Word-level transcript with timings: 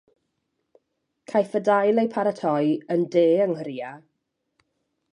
Caiff 1.33 1.53
y 1.59 1.61
dail 1.69 2.03
eu 2.05 2.11
paratoi 2.17 2.73
yn 2.97 3.07
de 3.17 3.27
yng 3.45 3.55
Nghorea. 3.57 3.93